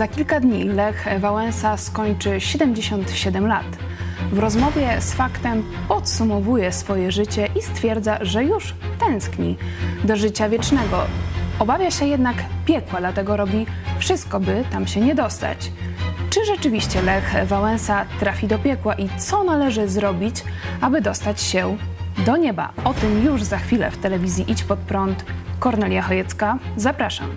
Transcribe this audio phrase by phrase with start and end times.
[0.00, 3.66] Za kilka dni Lech Wałęsa skończy 77 lat.
[4.32, 9.56] W rozmowie z faktem podsumowuje swoje życie i stwierdza, że już tęskni
[10.04, 11.02] do życia wiecznego.
[11.58, 12.36] Obawia się jednak
[12.66, 13.66] piekła, dlatego robi
[13.98, 15.72] wszystko, by tam się nie dostać.
[16.30, 20.44] Czy rzeczywiście Lech Wałęsa trafi do piekła i co należy zrobić,
[20.80, 21.76] aby dostać się
[22.26, 22.72] do nieba?
[22.84, 25.24] O tym już za chwilę w telewizji Idź Pod Prąd.
[25.58, 27.30] Kornelia Chojecka, zapraszam.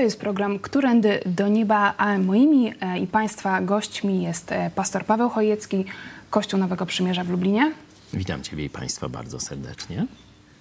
[0.00, 5.28] Jest program Którędy do Nieba, a moimi e, i Państwa gośćmi jest e, pastor Paweł
[5.28, 5.84] Chojecki,
[6.30, 7.72] Kościół Nowego Przymierza w Lublinie.
[8.12, 10.06] Witam Ciebie i Państwa bardzo serdecznie.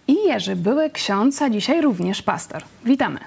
[0.08, 2.64] I Jerzy, były ksiądz, a dzisiaj również pastor.
[2.86, 3.20] Witamy.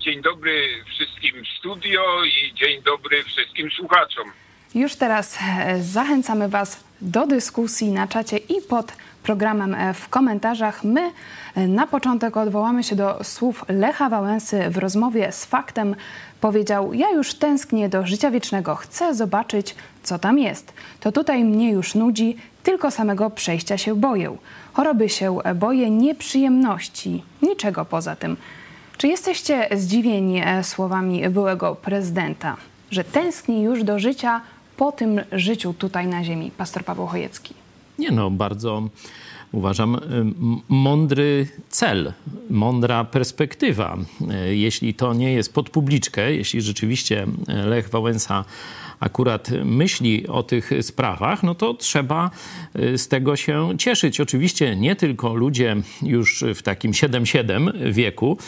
[0.00, 4.24] Dzień dobry wszystkim w studio i dzień dobry wszystkim słuchaczom.
[4.74, 8.92] Już teraz e, zachęcamy Was do dyskusji na czacie i pod
[9.28, 10.84] programem e, w komentarzach.
[10.84, 11.10] My
[11.54, 15.96] e, na początek odwołamy się do słów Lecha Wałęsy w rozmowie z faktem.
[16.40, 20.72] Powiedział: Ja już tęsknię do życia wiecznego, chcę zobaczyć, co tam jest.
[21.00, 24.36] To tutaj mnie już nudzi, tylko samego przejścia się boję.
[24.72, 28.36] Choroby się boję, nieprzyjemności, niczego poza tym.
[28.96, 32.56] Czy jesteście zdziwieni słowami byłego prezydenta,
[32.90, 34.40] że tęskni już do życia
[34.76, 36.50] po tym życiu tutaj na ziemi?
[36.50, 37.67] Pastor Paweł Chojecki.
[37.98, 38.88] Nie no, bardzo
[39.52, 40.00] uważam,
[40.68, 42.12] mądry cel,
[42.50, 43.98] mądra perspektywa.
[44.30, 47.26] E, jeśli to nie jest pod publiczkę, jeśli rzeczywiście
[47.66, 48.44] Lech Wałęsa
[49.00, 52.30] akurat myśli o tych sprawach, no to trzeba
[52.78, 54.20] y, z tego się cieszyć.
[54.20, 58.38] Oczywiście nie tylko ludzie już w takim 7-7 wieku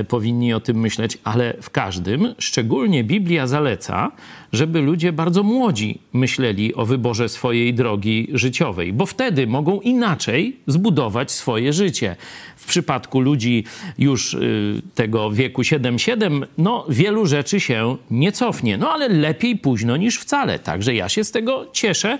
[0.00, 4.12] y, powinni o tym myśleć, ale w każdym, szczególnie Biblia zaleca,
[4.56, 11.30] żeby ludzie bardzo młodzi myśleli o wyborze swojej drogi życiowej, bo wtedy mogą inaczej zbudować
[11.30, 12.16] swoje życie.
[12.56, 13.64] W przypadku ludzi
[13.98, 19.96] już y, tego wieku 7-7, no wielu rzeczy się nie cofnie, no ale lepiej późno
[19.96, 20.58] niż wcale.
[20.58, 22.18] Także ja się z tego cieszę.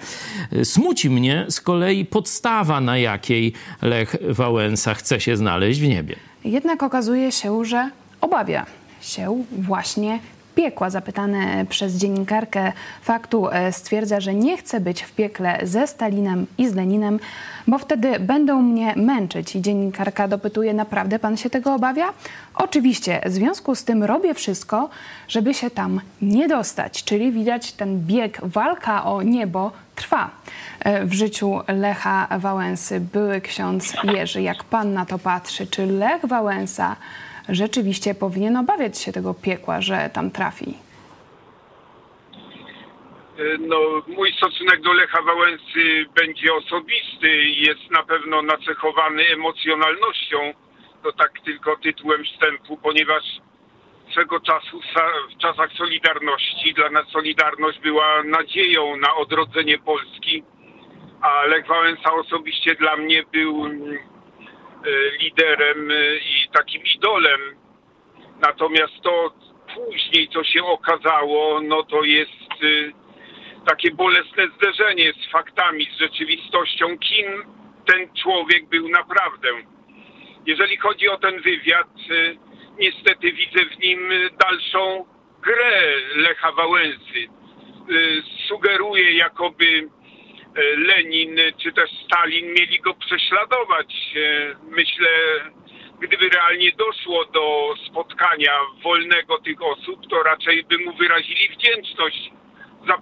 [0.63, 6.17] Smuci mnie z kolei podstawa, na jakiej Lech Wałęsa chce się znaleźć w niebie.
[6.45, 8.67] Jednak okazuje się, że obawia
[9.01, 10.19] się właśnie
[10.57, 10.91] piekła.
[10.91, 12.73] Zapytany przez dziennikarkę
[13.03, 17.19] faktu e, stwierdza, że nie chce być w piekle ze Stalinem i z Leninem,
[17.67, 19.57] bo wtedy będą mnie męczyć.
[19.57, 22.07] I dziennikarka dopytuje, naprawdę pan się tego obawia?
[22.55, 24.91] Oczywiście, w związku z tym robię wszystko,
[25.29, 27.05] żeby się tam nie dostać.
[27.05, 30.31] Czyli widać ten bieg, walka o niebo trwa
[30.81, 33.01] e, w życiu Lecha Wałęsy.
[33.01, 36.97] Były ksiądz Jerzy, jak pan na to patrzy, czy Lech Wałęsa
[37.49, 40.75] rzeczywiście powinien obawiać się tego piekła, że tam trafi?
[43.59, 43.77] No,
[44.09, 50.55] mój stosunek do Lecha Wałęsy będzie osobisty i jest na pewno nacechowany emocjonalnością.
[51.03, 53.23] To tak tylko tytułem wstępu, ponieważ
[54.13, 54.81] swego czasu
[55.35, 60.43] w czasach Solidarności dla nas Solidarność była nadzieją na odrodzenie Polski,
[61.21, 63.69] a Lech Wałęsa osobiście dla mnie był
[64.87, 67.41] E, liderem e, i takim idolem.
[68.41, 69.35] Natomiast to
[69.75, 76.99] później, co się okazało, no to jest e, takie bolesne zderzenie z faktami, z rzeczywistością,
[76.99, 77.27] kim
[77.87, 79.49] ten człowiek był naprawdę.
[80.47, 81.89] Jeżeli chodzi o ten wywiad,
[82.79, 85.05] niestety widzę w nim dalszą
[85.43, 87.29] grę Lecha Wałęsy.
[88.49, 89.89] Sugeruje, jakoby
[90.57, 93.95] E, Lenin czy też Stalin mieli go prześladować.
[94.17, 95.09] E, myślę,
[96.01, 98.53] gdyby realnie doszło do spotkania
[98.83, 102.31] wolnego tych osób, to raczej by mu wyrazili wdzięczność
[102.87, 102.99] za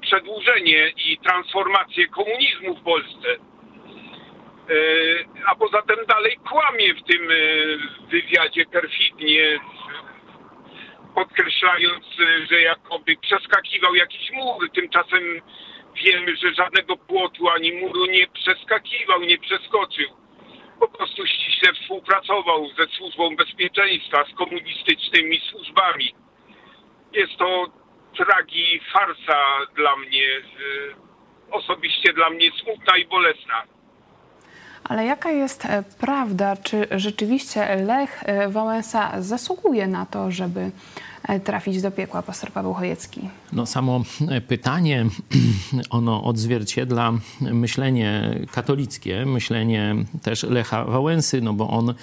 [0.00, 3.28] przedłużenie i transformację komunizmu w Polsce.
[3.32, 4.74] E,
[5.46, 7.28] a poza tym dalej kłamie w tym
[8.10, 9.60] wywiadzie perfidnie,
[11.14, 12.04] podkreślając,
[12.50, 14.70] że jakoby przeskakiwał jakiś mur.
[14.70, 15.40] Tymczasem
[16.04, 20.21] wiemy, że żadnego płotu ani muru nie przeskakiwał, nie przeskoczył.
[20.82, 26.14] Po prostu ściśle współpracował ze służbą bezpieczeństwa, z komunistycznymi służbami.
[27.12, 27.66] Jest to
[28.16, 29.38] tragi farsa
[29.76, 30.26] dla mnie,
[31.50, 33.62] osobiście dla mnie smutna i bolesna.
[34.84, 36.56] Ale jaka jest e, prawda?
[36.56, 40.70] Czy rzeczywiście Lech e, Wałęsa zasługuje na to, żeby
[41.44, 43.20] trafić do piekła, pastor Paweł Chojecki?
[43.52, 44.02] No samo
[44.48, 45.06] pytanie,
[45.90, 51.94] ono odzwierciedla myślenie katolickie, myślenie też Lecha Wałęsy, no bo on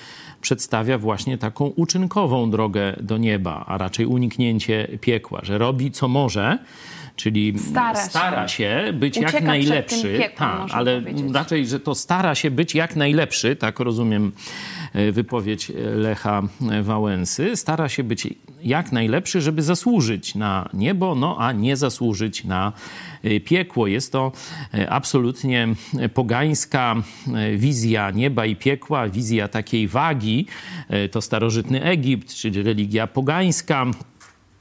[0.41, 6.57] przedstawia właśnie taką uczynkową drogę do nieba, a raczej uniknięcie piekła, że robi co może,
[7.15, 8.57] czyli stara, stara się.
[8.57, 8.93] się.
[8.93, 10.17] być Ucieka jak najlepszy.
[10.17, 11.33] Piekłem, tak, ale powiedzieć.
[11.33, 14.31] raczej, że to stara się być jak najlepszy, tak rozumiem
[14.93, 16.41] e, wypowiedź Lecha
[16.81, 18.27] Wałęsy, stara się być
[18.63, 19.08] jak najlepszy,
[19.41, 22.73] żeby zasłużyć na niebo, no a nie zasłużyć na
[23.23, 23.87] e, piekło.
[23.87, 24.31] Jest to
[24.73, 25.67] e, absolutnie
[26.13, 26.95] pogańska
[27.55, 30.45] wizja nieba i piekła, wizja takiej wagi.
[31.11, 33.85] To starożytny Egipt, czyli religia pogańska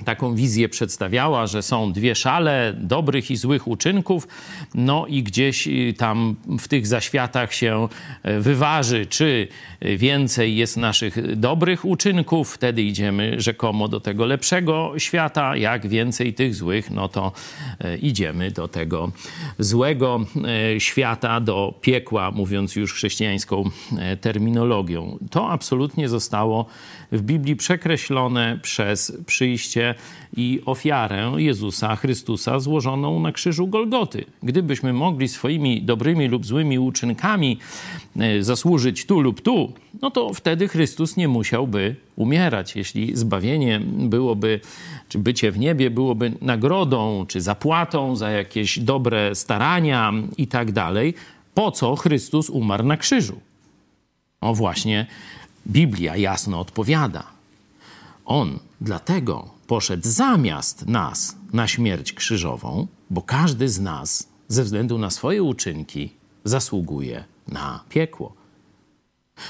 [0.05, 4.29] taką wizję przedstawiała, że są dwie szale dobrych i złych uczynków,
[4.75, 7.89] no i gdzieś y, tam w tych zaświatach się
[8.23, 9.49] e, wyważy, czy
[9.81, 16.55] więcej jest naszych dobrych uczynków, wtedy idziemy rzekomo do tego lepszego świata, jak więcej tych
[16.55, 17.33] złych, no to
[17.81, 19.13] e, idziemy do tego
[19.59, 20.21] złego
[20.75, 23.65] e, świata, do piekła, mówiąc już chrześcijańską
[24.21, 25.19] terminologią.
[25.31, 26.67] To absolutnie zostało
[27.13, 29.88] w Biblii przekreślone przez przyjście
[30.37, 34.25] i ofiarę Jezusa Chrystusa złożoną na krzyżu Golgoty.
[34.43, 37.59] Gdybyśmy mogli swoimi dobrymi lub złymi uczynkami
[38.17, 42.77] e, zasłużyć tu lub tu, no to wtedy Chrystus nie musiałby umierać.
[42.77, 44.61] Jeśli zbawienie byłoby,
[45.09, 51.15] czy bycie w niebie byłoby nagrodą, czy zapłatą za jakieś dobre starania i tak dalej,
[51.55, 53.41] po co Chrystus umarł na krzyżu?
[54.41, 55.07] O właśnie
[55.67, 57.27] Biblia jasno odpowiada.
[58.25, 65.11] On dlatego poszedł zamiast nas na śmierć krzyżową, bo każdy z nas ze względu na
[65.11, 66.11] swoje uczynki
[66.45, 68.35] zasługuje na piekło.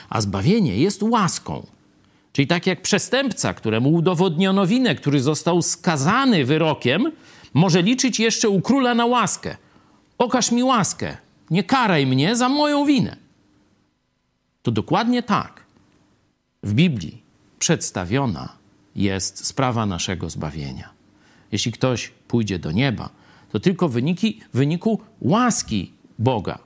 [0.08, 1.66] A zbawienie jest łaską.
[2.32, 7.12] Czyli tak jak przestępca, któremu udowodniono winę, który został skazany wyrokiem,
[7.54, 9.56] może liczyć jeszcze u króla na łaskę.
[10.18, 11.16] Okaż mi łaskę,
[11.50, 13.16] nie karaj mnie za moją winę.
[14.62, 15.64] To dokładnie tak
[16.62, 17.22] w Biblii
[17.58, 18.58] przedstawiona
[19.02, 20.88] jest sprawa naszego zbawienia.
[21.52, 23.08] Jeśli ktoś pójdzie do nieba,
[23.52, 26.58] to tylko wyniki, wyniku łaski Boga,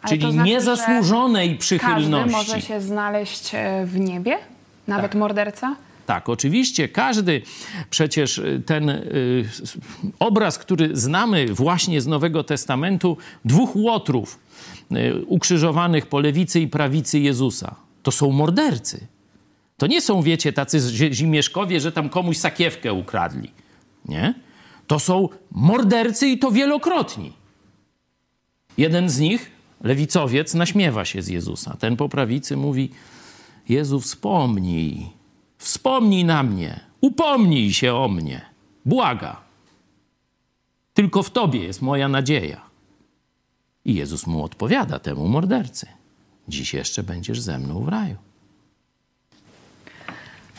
[0.00, 2.10] Ale czyli znaczy, niezasłużonej przychylności.
[2.10, 4.38] Każdy może się znaleźć e, w niebie?
[4.86, 5.20] Nawet tak.
[5.20, 5.76] morderca?
[6.06, 7.42] Tak, oczywiście każdy,
[7.90, 9.44] przecież e, ten y,
[10.18, 14.38] obraz, który znamy właśnie z Nowego Testamentu, dwóch łotrów
[14.92, 19.06] y, ukrzyżowanych po lewicy i prawicy Jezusa, to są mordercy.
[19.76, 20.80] To nie są, wiecie, tacy
[21.12, 23.50] zimieszkowie, że tam komuś sakiewkę ukradli.
[24.04, 24.34] Nie?
[24.86, 27.32] To są mordercy i to wielokrotni.
[28.78, 29.50] Jeden z nich,
[29.80, 31.76] lewicowiec, naśmiewa się z Jezusa.
[31.78, 32.90] Ten po prawicy mówi:
[33.68, 35.06] Jezu, wspomnij,
[35.58, 38.40] wspomnij na mnie, upomnij się o mnie,
[38.84, 39.40] błaga.
[40.94, 42.60] Tylko w Tobie jest moja nadzieja.
[43.84, 45.86] I Jezus mu odpowiada temu mordercy:
[46.48, 48.16] Dziś jeszcze będziesz ze mną w raju.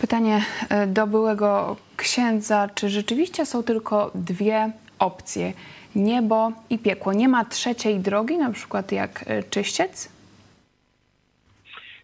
[0.02, 5.54] Pytanie e, do byłego księdza, czy rzeczywiście są tylko dwie opcje,
[5.96, 7.14] niebo i piekło?
[7.14, 10.10] Nie ma trzeciej drogi, na przykład jak e, czyściec?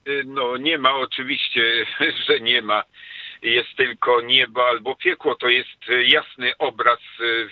[0.06, 1.86] E, no nie ma, oczywiście,
[2.28, 2.84] że nie ma.
[3.42, 5.36] Jest tylko niebo albo piekło.
[5.36, 7.00] To jest jasny obraz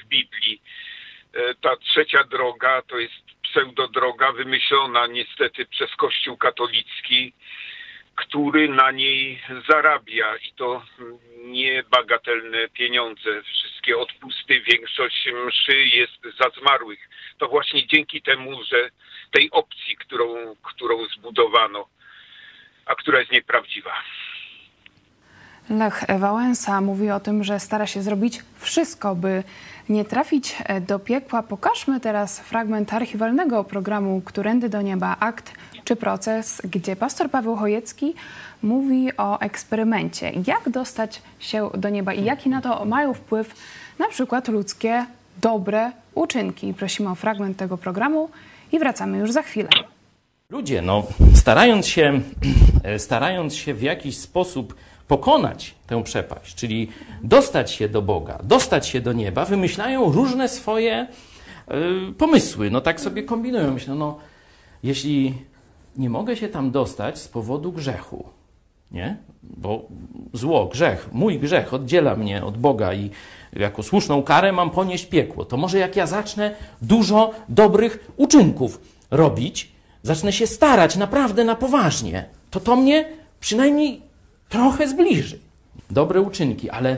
[0.03, 0.62] w Biblii.
[1.62, 7.34] Ta trzecia droga to jest pseudodroga wymyślona niestety przez Kościół katolicki
[8.20, 10.82] który na niej zarabia i to
[11.46, 13.44] niebagatelne pieniądze.
[13.44, 17.00] Wszystkie odpusty, większość mszy jest za zmarłych.
[17.38, 18.90] To właśnie dzięki temu, że
[19.32, 21.86] tej opcji, którą, którą zbudowano,
[22.86, 23.94] a która jest nieprawdziwa.
[25.70, 29.44] Lech Wałęsa mówi o tym, że stara się zrobić wszystko, by
[29.90, 31.44] nie trafić do piekła.
[31.44, 38.13] Pokażmy teraz fragment archiwalnego programu Którędy do Nieba, akt czy proces, gdzie pastor Paweł Chojecki
[38.63, 40.31] mówi o eksperymencie.
[40.48, 43.55] Jak dostać się do nieba i jaki na to mają wpływ
[44.00, 45.05] na przykład ludzkie
[45.41, 46.74] dobre uczynki.
[46.74, 48.29] Prosimy o fragment tego programu
[48.71, 49.69] i wracamy już za chwilę.
[50.50, 51.03] Ludzie, no,
[51.36, 52.21] starając się,
[52.98, 54.75] starając się w jakiś sposób
[55.07, 56.89] pokonać tę przepaść, czyli
[57.24, 61.07] dostać się do Boga, dostać się do nieba, wymyślają różne swoje
[62.09, 62.71] y, pomysły.
[62.71, 63.74] No tak sobie kombinują.
[63.74, 64.17] Myślą, no,
[64.83, 65.33] jeśli
[66.00, 68.25] nie mogę się tam dostać z powodu grzechu.
[68.91, 69.18] Nie?
[69.44, 69.86] Bo
[70.34, 73.10] zło, grzech, mój grzech oddziela mnie od Boga i
[73.53, 75.46] jako słuszną karę mam ponieść piekło.
[75.46, 79.72] To może jak ja zacznę dużo dobrych uczynków robić,
[80.03, 83.06] zacznę się starać naprawdę na poważnie, to to mnie
[83.39, 84.01] przynajmniej
[84.50, 85.39] trochę zbliży.
[85.89, 86.98] Dobre uczynki, ale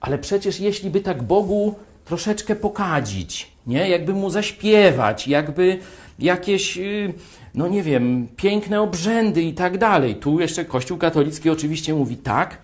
[0.00, 3.88] ale przecież jeśli by tak Bogu troszeczkę pokadzić, nie?
[3.88, 5.78] Jakby mu zaśpiewać, jakby
[6.18, 7.14] jakieś, y,
[7.54, 10.14] no nie wiem, piękne obrzędy i tak dalej.
[10.14, 12.58] Tu jeszcze Kościół katolicki oczywiście mówi tak,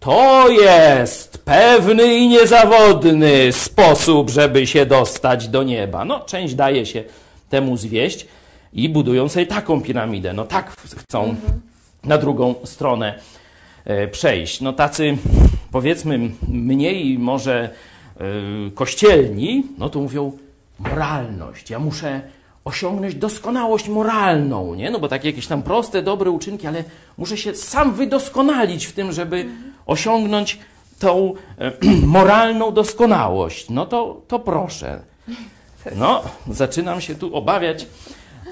[0.00, 6.04] to jest pewny i niezawodny sposób, żeby się dostać do nieba.
[6.04, 7.04] No, część daje się
[7.50, 8.26] temu zwieść
[8.72, 10.32] i budują sobie taką piramidę.
[10.32, 11.60] No tak chcą mhm.
[12.04, 13.18] na drugą stronę
[13.84, 14.60] e, przejść.
[14.60, 15.16] No tacy,
[15.72, 17.70] powiedzmy, mniej może
[18.16, 18.24] e,
[18.74, 20.32] kościelni, no to mówią
[20.78, 21.70] moralność.
[21.70, 22.20] Ja muszę
[22.66, 24.90] osiągnąć doskonałość moralną, nie?
[24.90, 26.84] No bo takie jakieś tam proste, dobre uczynki, ale
[27.18, 29.46] muszę się sam wydoskonalić w tym, żeby
[29.86, 30.58] osiągnąć
[30.98, 31.72] tą e,
[32.18, 33.70] moralną doskonałość.
[33.70, 35.00] No to, to proszę.
[35.96, 37.86] No, zaczynam się tu obawiać,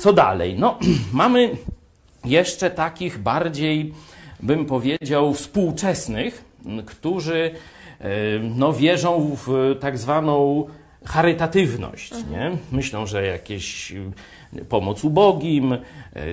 [0.00, 0.56] co dalej.
[0.58, 0.78] No,
[1.12, 1.50] mamy
[2.24, 3.94] jeszcze takich bardziej,
[4.40, 6.44] bym powiedział, współczesnych,
[6.86, 7.50] którzy
[8.00, 10.66] e, no, wierzą w tak zwaną
[11.04, 12.12] charytatywność.
[12.30, 12.50] Nie?
[12.72, 15.78] Myślą, że jakieś y, pomoc ubogim, y,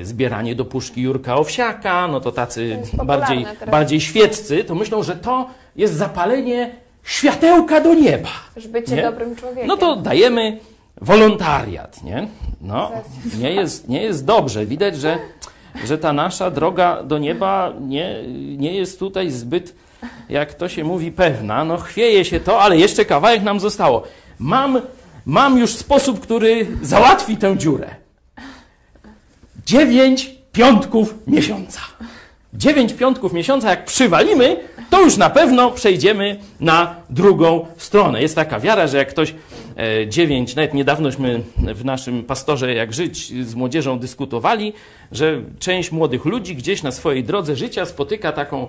[0.05, 5.15] zbieranie do puszki Jurka Owsiaka, no to tacy to bardziej, bardziej świeccy, to myślą, że
[5.15, 6.71] to jest zapalenie
[7.03, 8.29] światełka do nieba.
[8.55, 9.01] Już bycie nie?
[9.01, 9.67] dobrym człowiekiem.
[9.67, 10.59] No to dajemy
[11.01, 12.27] wolontariat, nie?
[12.61, 12.91] No,
[13.39, 14.65] nie jest, nie jest dobrze.
[14.65, 15.17] Widać, że,
[15.85, 18.23] że ta nasza droga do nieba nie,
[18.57, 19.75] nie jest tutaj zbyt,
[20.29, 21.65] jak to się mówi, pewna.
[21.65, 24.03] No chwieje się to, ale jeszcze kawałek nam zostało.
[24.41, 24.81] Mam,
[25.25, 27.95] mam już sposób, który załatwi tę dziurę.
[29.65, 31.79] Dziewięć piątków miesiąca.
[32.53, 34.57] Dziewięć piątków miesiąca, jak przywalimy,
[34.89, 38.21] to już na pewno przejdziemy na drugą stronę.
[38.21, 39.33] Jest taka wiara, że jak ktoś
[39.77, 44.73] e, dziewięć, nawet niedawnośmy w naszym pastorze Jak Żyć z młodzieżą dyskutowali,
[45.11, 48.67] że część młodych ludzi gdzieś na swojej drodze życia spotyka taką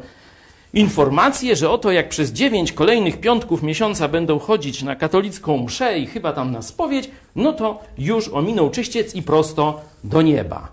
[0.75, 6.07] informację, że oto jak przez dziewięć kolejnych piątków miesiąca będą chodzić na katolicką mszę i
[6.07, 10.69] chyba tam na spowiedź, no to już ominął czyściec i prosto do nieba.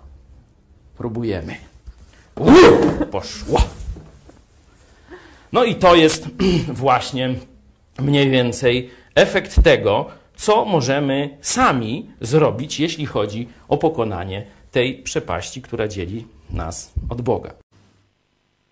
[0.96, 1.56] Próbujemy.
[2.36, 3.58] Uuu, poszło.
[5.52, 6.26] No i to jest
[6.84, 7.34] właśnie
[7.98, 15.88] mniej więcej efekt tego, co możemy sami zrobić, jeśli chodzi o pokonanie tej przepaści, która
[15.88, 17.59] dzieli nas od Boga.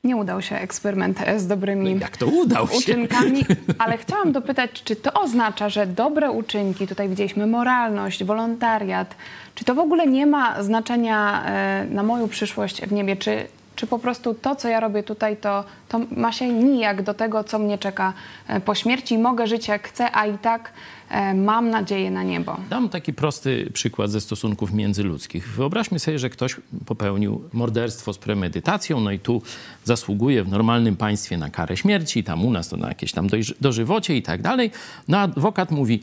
[0.08, 2.76] Nie udał się eksperyment z dobrymi no Jak to udał się?
[2.78, 3.44] uczynkami,
[3.82, 9.14] ale chciałam dopytać, czy to oznacza, że dobre uczynki, tutaj widzieliśmy moralność, wolontariat,
[9.54, 13.16] czy to w ogóle nie ma znaczenia e, na moją przyszłość w niebie?
[13.16, 13.46] Czy,
[13.78, 17.44] czy po prostu to, co ja robię tutaj, to, to ma się nijak do tego,
[17.44, 18.12] co mnie czeka
[18.48, 19.18] e, po śmierci?
[19.18, 20.72] Mogę żyć jak chcę, a i tak
[21.10, 22.56] E, mam nadzieję na niebo.
[22.70, 25.48] Dam taki prosty przykład ze stosunków międzyludzkich.
[25.48, 26.56] Wyobraźmy sobie, że ktoś
[26.86, 29.42] popełnił morderstwo z premedytacją, no i tu
[29.84, 33.26] zasługuje w normalnym państwie na karę śmierci, tam u nas to na jakieś tam
[33.60, 34.70] dożywocie i tak dalej.
[35.08, 36.02] No adwokat mówi,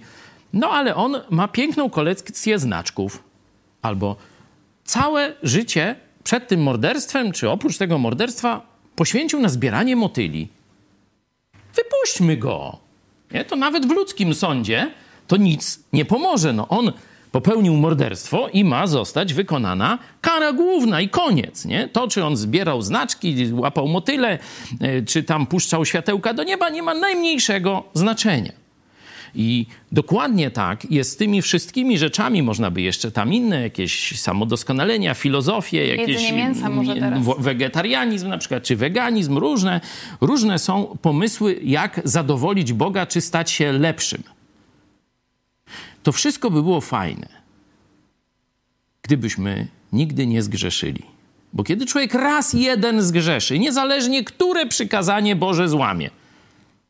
[0.53, 3.23] no ale on ma piękną kolekcję znaczków.
[3.81, 4.15] Albo
[4.83, 8.61] całe życie przed tym morderstwem, czy oprócz tego morderstwa,
[8.95, 10.47] poświęcił na zbieranie motyli.
[11.75, 12.77] Wypuśćmy go.
[13.31, 13.45] Nie?
[13.45, 14.91] To nawet w ludzkim sądzie
[15.27, 16.53] to nic nie pomoże.
[16.53, 16.91] No on
[17.31, 21.65] popełnił morderstwo i ma zostać wykonana kara główna i koniec.
[21.65, 21.87] Nie?
[21.87, 24.39] To, czy on zbierał znaczki, łapał motyle,
[24.81, 28.64] e, czy tam puszczał światełka do nieba, nie ma najmniejszego znaczenia.
[29.35, 32.43] I dokładnie tak jest z tymi wszystkimi rzeczami.
[32.43, 37.23] Można by jeszcze tam inne jakieś samodoskonalenia, filozofie, jakieś mięsa może teraz.
[37.39, 39.37] wegetarianizm na przykład, czy weganizm.
[39.37, 39.81] Różne,
[40.21, 44.23] różne są pomysły, jak zadowolić Boga, czy stać się lepszym.
[46.03, 47.27] To wszystko by było fajne,
[49.01, 51.01] gdybyśmy nigdy nie zgrzeszyli.
[51.53, 56.09] Bo kiedy człowiek raz jeden zgrzeszy, niezależnie które przykazanie Boże złamie,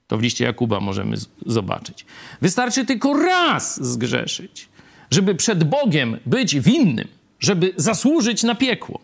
[0.08, 2.06] to w liście Jakuba możemy zobaczyć.
[2.42, 4.70] Wystarczy tylko raz zgrzeszyć,
[5.12, 7.08] żeby przed Bogiem być winnym,
[7.40, 9.00] żeby zasłużyć na piekło.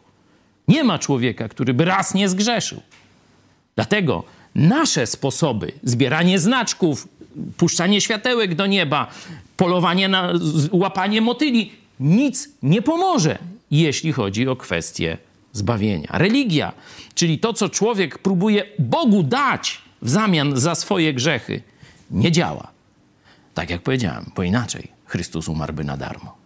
[0.67, 2.81] Nie ma człowieka, który by raz nie zgrzeszył.
[3.75, 4.24] Dlatego
[4.55, 7.08] nasze sposoby, zbieranie znaczków,
[7.58, 9.08] puszczanie światełek do nieba,
[9.58, 10.34] polowanie na
[10.72, 13.38] łapanie motyli, nic nie pomoże,
[13.72, 15.17] jeśli chodzi o kwestię
[15.53, 16.08] zbawienia.
[16.12, 16.72] Religia,
[17.13, 21.62] czyli to, co człowiek próbuje Bogu dać, w zamian za swoje grzechy
[22.12, 22.67] nie działa.
[23.53, 26.41] Tak jak powiedziałem, bo inaczej Chrystus umarłby na darmo.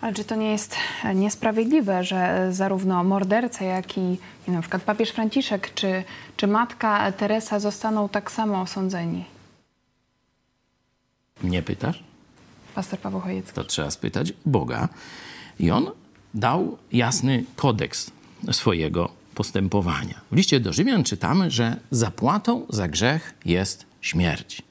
[0.00, 0.76] Ale czy to nie jest
[1.14, 4.18] niesprawiedliwe, że zarówno morderca, jak i
[4.48, 6.04] na przykład papież Franciszek czy,
[6.36, 9.24] czy matka Teresa zostaną tak samo osądzeni?
[11.42, 12.04] Nie pytasz?
[12.74, 13.54] Pastor Paweł Chojecki.
[13.54, 14.88] To trzeba spytać Boga.
[15.58, 15.90] I on
[16.34, 18.10] dał jasny kodeks
[18.52, 20.20] swojego postępowania.
[20.32, 24.62] W liście do Rzymian czytamy, że zapłatą za grzech jest śmierć.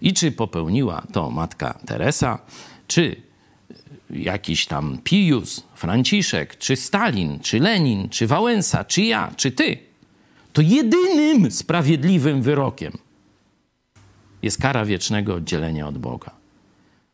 [0.00, 2.38] I czy popełniła to matka Teresa,
[2.86, 3.16] czy
[4.10, 9.78] jakiś tam Pius, Franciszek, czy Stalin, czy Lenin, czy Wałęsa, czy ja, czy ty,
[10.52, 12.92] to jedynym sprawiedliwym wyrokiem
[14.42, 16.30] jest kara wiecznego oddzielenia od Boga.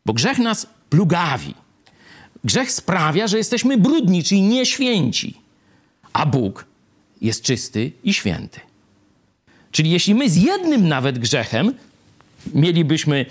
[0.05, 1.53] Bo grzech nas plugawi.
[2.43, 5.41] Grzech sprawia, że jesteśmy brudni, czyli nieświęci,
[6.13, 6.65] a Bóg
[7.21, 8.59] jest czysty i święty.
[9.71, 11.73] Czyli jeśli my z jednym nawet grzechem
[12.53, 13.25] mielibyśmy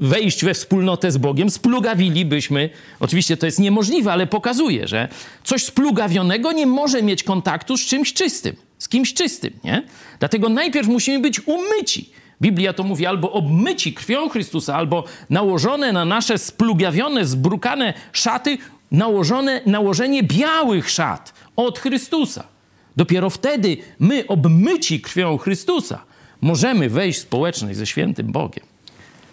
[0.00, 2.70] wejść we wspólnotę z Bogiem, splugawilibyśmy,
[3.00, 5.08] oczywiście to jest niemożliwe, ale pokazuje, że
[5.44, 9.82] coś splugawionego nie może mieć kontaktu z czymś czystym, z kimś czystym, nie?
[10.18, 12.10] Dlatego najpierw musimy być umyci.
[12.42, 18.58] Biblia to mówi albo obmyci krwią Chrystusa, albo nałożone na nasze splugawione, zbrukane szaty,
[18.90, 22.55] nałożone, nałożenie białych szat od Chrystusa.
[22.96, 26.02] Dopiero wtedy my, obmyci krwią Chrystusa,
[26.40, 28.64] możemy wejść w społeczność ze świętym Bogiem.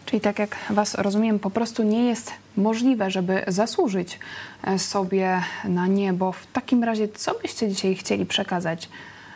[0.06, 4.20] Czyli tak jak Was rozumiem, po prostu nie jest możliwe, żeby zasłużyć
[4.64, 6.32] e, sobie na niebo.
[6.32, 8.90] W takim razie, co byście dzisiaj chcieli przekazać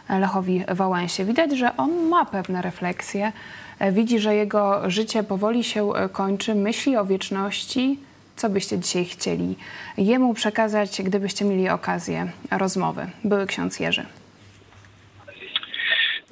[0.09, 1.25] Lechowi Wałęsie?
[1.25, 3.31] Widać, że on ma pewne refleksje,
[3.79, 7.99] e, widzi, że jego życie powoli się e, kończy, myśli o wieczności.
[8.37, 9.55] Co byście dzisiaj chcieli
[9.97, 13.09] jemu przekazać, gdybyście mieli okazję rozmowy?
[13.23, 14.05] Były ksiądz Jerzy.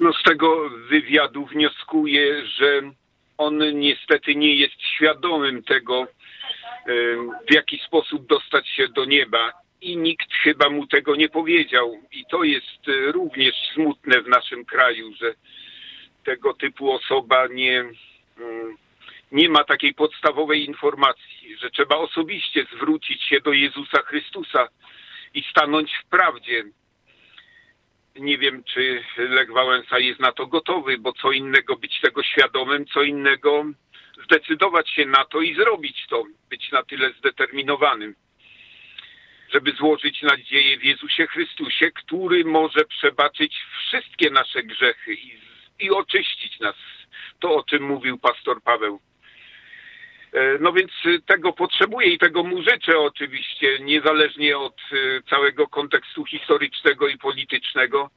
[0.00, 2.82] No z tego wywiadu wnioskuję, że
[3.38, 6.06] on niestety nie jest świadomym tego,
[7.48, 9.52] w jaki sposób dostać się do nieba.
[9.80, 12.00] I nikt chyba mu tego nie powiedział.
[12.12, 15.34] I to jest e, również smutne w naszym kraju, że
[16.24, 18.76] tego typu osoba nie, mm,
[19.32, 24.68] nie ma takiej podstawowej informacji, że trzeba osobiście zwrócić się do Jezusa Chrystusa
[25.34, 26.64] i stanąć w prawdzie.
[28.16, 32.86] Nie wiem, czy Lech Wałęsa jest na to gotowy, bo co innego być tego świadomym,
[32.86, 33.64] co innego
[34.24, 38.14] zdecydować się na to i zrobić to, być na tyle zdeterminowanym,
[39.52, 45.38] żeby złożyć nadzieję w Jezusie Chrystusie, który może przebaczyć wszystkie nasze grzechy i,
[45.80, 46.76] i oczyścić nas.
[47.40, 49.00] To, o czym mówił pastor Paweł.
[50.36, 50.92] E, no więc
[51.26, 58.10] tego potrzebuję i tego mu życzę oczywiście, niezależnie od e, całego kontekstu historycznego i politycznego.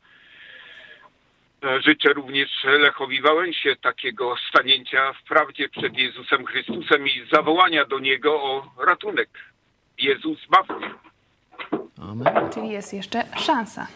[1.64, 8.00] E, życzę również Lechowi Wałęsie takiego stanięcia w prawdzie przed Jezusem Chrystusem i zawołania do
[8.00, 9.30] Niego o ratunek.
[9.98, 11.09] Jezus zbaw mnie.
[12.00, 12.28] Amen.
[12.54, 13.88] Czyli jest jeszcze szansa.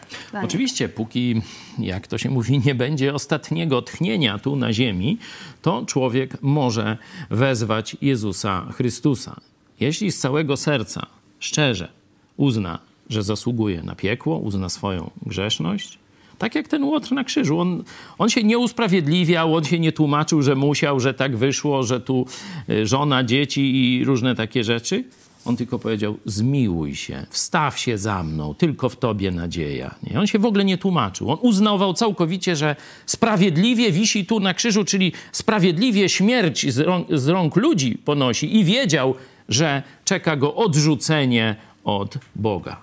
[0.44, 1.42] Oczywiście, póki,
[1.78, 5.18] jak to się mówi, nie będzie ostatniego tchnienia tu na ziemi,
[5.62, 6.98] to człowiek może
[7.30, 9.40] wezwać Jezusa Chrystusa.
[9.80, 11.06] Jeśli z całego serca,
[11.38, 11.88] szczerze
[12.36, 12.78] uzna,
[13.10, 15.98] że zasługuje na piekło, uzna swoją grzeszność,
[16.38, 17.60] tak jak ten Łotr na krzyżu.
[17.60, 17.84] On,
[18.18, 22.26] on się nie usprawiedliwiał, on się nie tłumaczył, że musiał, że tak wyszło, że tu
[22.68, 25.04] y, żona, dzieci i różne takie rzeczy.
[25.44, 29.94] On tylko powiedział: Zmiłuj się, wstaw się za mną, tylko w tobie nadzieja.
[30.02, 30.20] Nie?
[30.20, 31.30] On się w ogóle nie tłumaczył.
[31.30, 32.76] On uznawał całkowicie, że
[33.06, 38.64] sprawiedliwie wisi tu na krzyżu, czyli sprawiedliwie śmierć z rąk, z rąk ludzi ponosi i
[38.64, 39.14] wiedział,
[39.48, 42.76] że czeka go odrzucenie od Boga.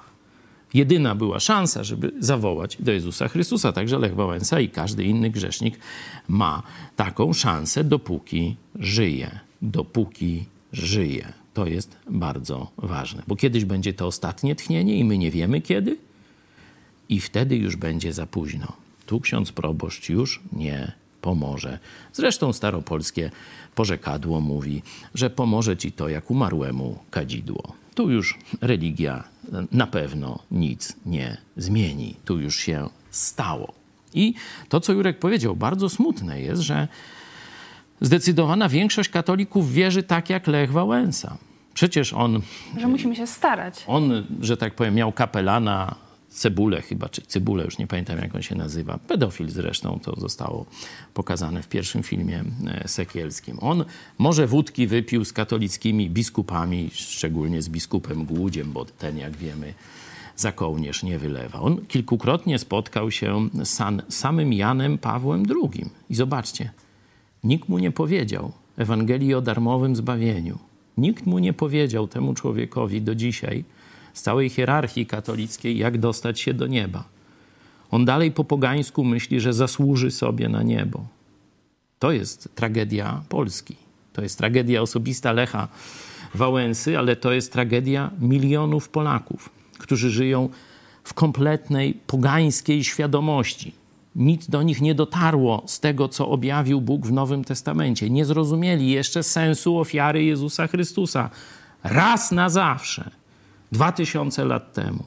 [0.73, 3.71] Jedyna była szansa, żeby zawołać do Jezusa Chrystusa.
[3.71, 5.79] Także Lech Wałęsa i każdy inny grzesznik
[6.27, 6.63] ma
[6.95, 9.39] taką szansę, dopóki żyje.
[9.61, 11.40] Dopóki żyje.
[11.53, 15.97] To jest bardzo ważne, bo kiedyś będzie to ostatnie tchnienie i my nie wiemy kiedy,
[17.09, 18.73] i wtedy już będzie za późno.
[19.05, 21.79] Tu ksiądz proboszcz już nie pomoże.
[22.13, 23.31] Zresztą staropolskie
[23.75, 24.81] porzekadło mówi,
[25.15, 27.73] że pomoże ci to jak umarłemu kadzidło.
[27.95, 29.23] Tu już religia
[29.71, 32.15] na pewno nic nie zmieni.
[32.25, 33.73] Tu już się stało.
[34.13, 34.33] I
[34.69, 36.87] to, co Jurek powiedział, bardzo smutne jest, że
[38.01, 41.37] zdecydowana większość katolików wierzy tak jak Lech Wałęsa.
[41.73, 42.41] Przecież on.
[42.79, 43.83] Że musimy się starać.
[43.87, 44.11] On,
[44.41, 45.95] że tak powiem, miał kapelana
[46.29, 48.99] Cebulę chyba, czy Cybulę, już nie pamiętam jak on się nazywa.
[49.07, 50.65] Pedofil zresztą, to zostało
[51.13, 53.57] pokazane w pierwszym filmie e, Sekielskim.
[53.61, 53.85] On
[54.17, 59.73] może wódki wypił z katolickimi biskupami, szczególnie z biskupem Głudziem, bo ten, jak wiemy,
[60.35, 61.59] za kołnierz nie wylewa.
[61.59, 65.85] On kilkukrotnie spotkał się z samym Janem Pawłem II.
[66.09, 66.71] I zobaczcie,
[67.43, 70.59] Nikt mu nie powiedział Ewangelii o darmowym zbawieniu.
[70.97, 73.63] Nikt mu nie powiedział temu człowiekowi do dzisiaj
[74.13, 77.03] z całej hierarchii katolickiej, jak dostać się do nieba.
[77.91, 81.05] On dalej po pogańsku myśli, że zasłuży sobie na niebo.
[81.99, 83.75] To jest tragedia Polski.
[84.13, 85.67] To jest tragedia osobista Lecha
[86.35, 90.49] Wałęsy, ale to jest tragedia milionów Polaków, którzy żyją
[91.03, 93.80] w kompletnej pogańskiej świadomości.
[94.15, 98.09] Nic do nich nie dotarło z tego, co objawił Bóg w Nowym Testamencie.
[98.09, 101.29] Nie zrozumieli jeszcze sensu ofiary Jezusa Chrystusa
[101.83, 103.11] raz na zawsze,
[103.71, 105.03] dwa tysiące lat temu,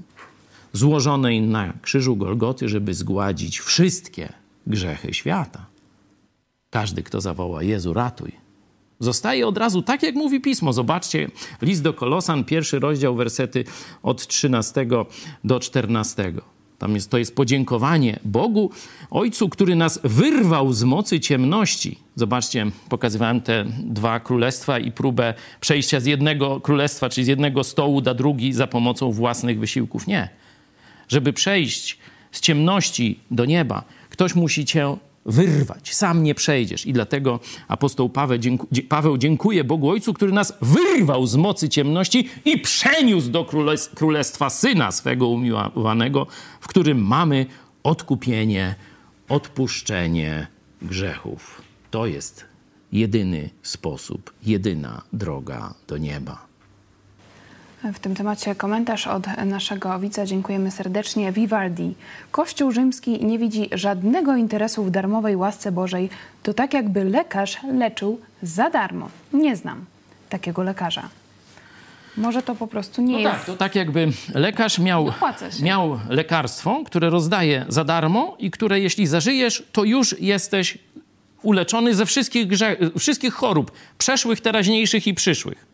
[0.72, 4.32] złożonej na krzyżu Golgoty, żeby zgładzić wszystkie
[4.66, 5.66] grzechy świata.
[6.70, 8.32] Każdy, kto zawoła Jezu, ratuj,
[9.00, 10.72] zostaje od razu tak, jak mówi pismo.
[10.72, 11.30] Zobaczcie,
[11.62, 13.64] list do Kolosan, pierwszy rozdział, wersety
[14.02, 14.86] od 13
[15.44, 16.32] do 14.
[16.78, 18.70] Tam jest, to jest podziękowanie Bogu,
[19.10, 21.98] Ojcu, który nas wyrwał z mocy ciemności.
[22.16, 28.00] Zobaczcie, pokazywałem te dwa królestwa i próbę przejścia z jednego królestwa, czyli z jednego stołu
[28.00, 30.06] na drugi za pomocą własnych wysiłków.
[30.06, 30.28] Nie.
[31.08, 31.98] Żeby przejść
[32.32, 35.94] z ciemności do nieba, ktoś musi cię wyrwać.
[35.94, 36.86] Sam nie przejdziesz.
[36.86, 42.28] I dlatego apostoł Paweł, dzięku, Paweł dziękuję Bogu Ojcu, który nas wyrwał z mocy ciemności
[42.44, 43.46] i przeniósł do
[43.94, 46.26] królestwa Syna swego umiłowanego,
[46.60, 47.46] w którym mamy
[47.82, 48.74] odkupienie,
[49.28, 50.46] odpuszczenie
[50.82, 51.62] grzechów.
[51.90, 52.44] To jest
[52.92, 56.53] jedyny sposób, jedyna droga do nieba.
[57.92, 60.26] W tym temacie komentarz od naszego widza.
[60.26, 61.32] Dziękujemy serdecznie.
[61.32, 61.94] Vivaldi.
[62.30, 66.10] Kościół rzymski nie widzi żadnego interesu w darmowej łasce Bożej.
[66.42, 69.08] To tak jakby lekarz leczył za darmo.
[69.32, 69.84] Nie znam
[70.28, 71.08] takiego lekarza.
[72.16, 73.36] Może to po prostu nie no jest.
[73.36, 75.12] Tak, to tak jakby lekarz miał,
[75.62, 80.78] miał lekarstwo, które rozdaje za darmo i które jeśli zażyjesz, to już jesteś
[81.42, 82.46] uleczony ze wszystkich,
[82.98, 85.73] wszystkich chorób, przeszłych, teraźniejszych i przyszłych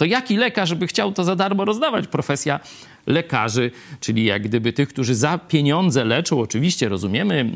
[0.00, 2.06] to jaki lekarz by chciał to za darmo rozdawać?
[2.06, 2.60] Profesja
[3.06, 6.40] lekarzy, czyli jak gdyby tych, którzy za pieniądze leczą.
[6.40, 7.50] Oczywiście rozumiemy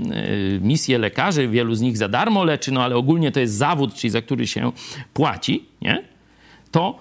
[0.50, 3.94] yy, misję lekarzy, wielu z nich za darmo leczy, no ale ogólnie to jest zawód,
[3.94, 4.72] czyli za który się
[5.14, 6.04] płaci, nie?
[6.70, 7.00] To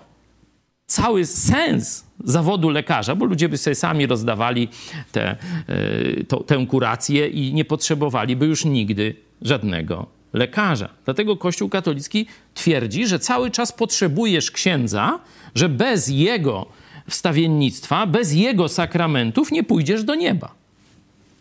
[0.86, 4.67] cały sens zawodu lekarza, bo ludzie by sobie sami rozdawali
[5.12, 5.36] te,
[5.67, 10.89] yy, to, tę kurację i nie potrzebowaliby już nigdy żadnego lekarza.
[11.05, 15.19] Dlatego Kościół katolicki twierdzi, że cały czas potrzebujesz księdza,
[15.55, 16.65] że bez jego
[17.09, 20.51] wstawiennictwa, bez jego sakramentów nie pójdziesz do nieba.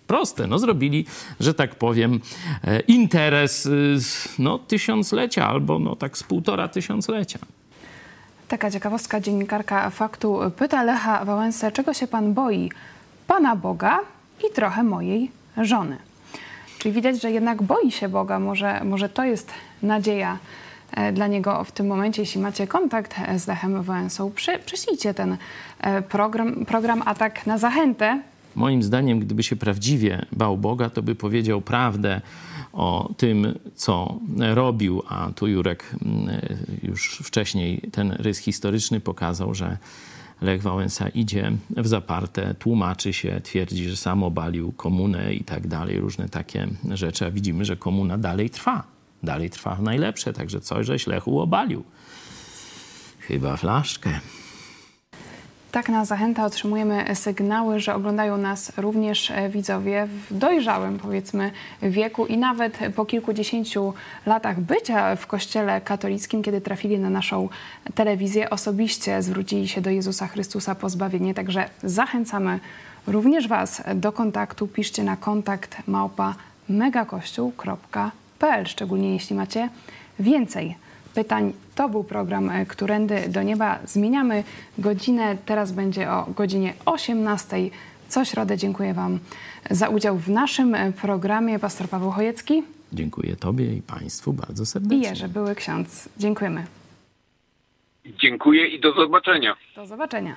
[0.06, 1.06] Proste, no zrobili,
[1.40, 2.20] że tak powiem,
[2.64, 3.68] e, interes
[4.38, 7.38] no, tysiąclecia albo no, tak z półtora tysiąclecia.
[8.48, 12.70] Taka ciekawostka dziennikarka faktu pyta Lecha Wałęsę, czego się pan boi?
[13.26, 13.98] Pana Boga
[14.48, 15.96] i trochę mojej żony.
[16.82, 18.38] Czyli widać, że jednak boi się Boga.
[18.38, 19.50] Może, może to jest
[19.82, 20.38] nadzieja
[20.92, 22.22] e, dla niego w tym momencie.
[22.22, 25.36] Jeśli macie kontakt e, z Lechem Wałęsą, przy, przyślijcie ten
[25.80, 28.22] e, program, program Atak na zachętę.
[28.54, 32.20] Moim zdaniem, gdyby się prawdziwie bał Boga, to by powiedział prawdę
[32.72, 34.18] o tym, co
[34.54, 36.36] robił, a tu Jurek mm,
[36.82, 39.76] już wcześniej ten rys historyczny pokazał, że
[40.42, 46.00] Lech Wałęsa idzie w zaparte, tłumaczy się, twierdzi, że sam obalił komunę i tak dalej,
[46.00, 48.82] różne takie rzeczy, a widzimy, że komuna dalej trwa.
[49.22, 51.84] Dalej trwa najlepsze, także coś żeś Lechu obalił.
[53.18, 54.20] Chyba flaszkę.
[55.72, 61.50] Tak na zachętę otrzymujemy sygnały, że oglądają nas również e, widzowie w dojrzałym, powiedzmy,
[61.82, 63.94] wieku i nawet po kilkudziesięciu
[64.26, 67.48] latach bycia w kościele katolickim, kiedy trafili na naszą
[67.94, 71.34] telewizję, osobiście zwrócili się do Jezusa Chrystusa po zbawienie.
[71.34, 72.60] Także zachęcamy
[73.06, 74.68] również Was do kontaktu.
[74.68, 76.34] Piszcie na kontakt małpa
[76.68, 79.68] megakościół.pl, szczególnie jeśli macie
[80.18, 80.81] więcej
[81.12, 81.52] pytań.
[81.74, 83.78] To był program e, Którędy do Nieba.
[83.84, 84.44] Zmieniamy
[84.78, 85.36] godzinę.
[85.46, 87.56] Teraz będzie o godzinie 18.
[88.08, 89.18] Co środę dziękuję Wam
[89.70, 91.58] za udział w naszym e, programie.
[91.58, 92.62] Pastor Paweł Chojecki.
[92.92, 94.98] Dziękuję Tobie i Państwu bardzo serdecznie.
[94.98, 96.08] I Jerzy Były Ksiądz.
[96.18, 96.66] Dziękujemy.
[98.22, 99.56] Dziękuję i do zobaczenia.
[99.76, 100.36] Do zobaczenia.